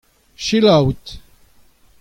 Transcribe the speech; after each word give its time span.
Sheila 0.35 0.79
out. 0.81 1.17